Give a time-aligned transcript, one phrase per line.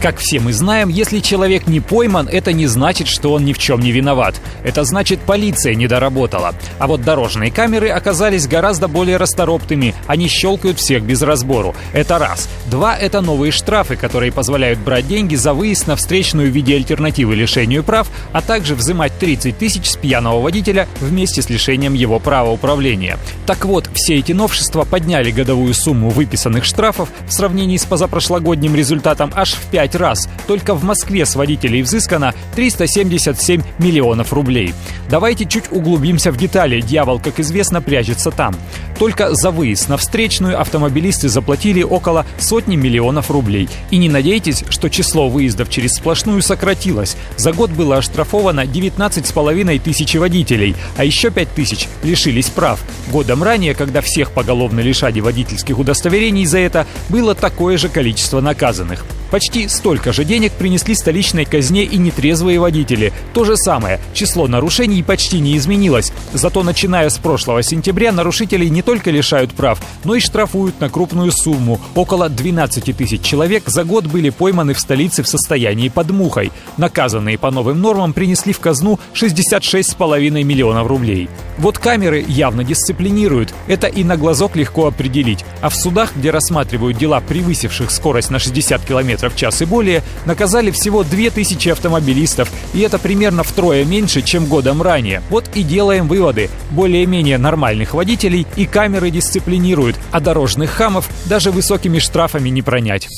[0.00, 3.58] Как все мы знаем, если человек не пойман, это не значит, что он ни в
[3.58, 4.36] чем не виноват.
[4.62, 6.54] Это значит, полиция не доработала.
[6.78, 9.96] А вот дорожные камеры оказались гораздо более расторопными.
[10.06, 11.74] Они щелкают всех без разбору.
[11.92, 12.48] Это раз.
[12.66, 17.34] Два— это новые штрафы, которые позволяют брать деньги за выезд на встречную в виде альтернативы
[17.34, 22.50] лишению прав, а также взимать 30 тысяч с пьяного водителя вместе с лишением его права
[22.50, 23.18] управления.
[23.46, 29.32] Так вот, все эти новшества подняли годовую сумму выписанных штрафов в сравнении с позапрошлогодним результатом
[29.34, 30.28] аж в 5 раз.
[30.46, 34.74] Только в Москве с водителей взыскано 377 миллионов рублей.
[35.10, 36.80] Давайте чуть углубимся в детали.
[36.80, 38.54] Дьявол, как известно, прячется там.
[38.98, 43.68] Только за выезд на встречную автомобилисты заплатили около сотни миллионов рублей.
[43.90, 47.16] И не надейтесь, что число выездов через сплошную сократилось.
[47.36, 52.80] За год было оштрафовано 19,5 тысяч водителей, а еще 5 тысяч лишились прав.
[53.10, 59.04] Годом ранее, когда всех поголовно лишали водительских удостоверений за это, было такое же количество наказанных.
[59.30, 63.12] Почти столько же денег принесли столичной казне и нетрезвые водители.
[63.34, 66.12] То же самое, число нарушений почти не изменилось.
[66.32, 71.30] Зато начиная с прошлого сентября нарушителей не только лишают прав, но и штрафуют на крупную
[71.32, 71.80] сумму.
[71.94, 76.52] Около 12 тысяч человек за год были пойманы в столице в состоянии под мухой.
[76.76, 81.28] Наказанные по новым нормам принесли в казну 66,5 миллионов рублей.
[81.58, 83.52] Вот камеры явно дисциплинируют.
[83.66, 85.44] Это и на глазок легко определить.
[85.60, 90.02] А в судах, где рассматривают дела превысивших скорость на 60 км в час и более,
[90.24, 92.50] наказали всего 2000 автомобилистов.
[92.74, 95.22] И это примерно втрое меньше, чем годом ранее.
[95.30, 96.48] Вот и делаем выводы.
[96.70, 103.08] Более-менее нормальных водителей и камеры дисциплинируют, а дорожных хамов даже высокими штрафами не пронять.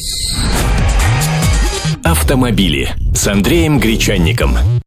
[2.03, 4.57] Автомобили с Андреем Гречанником.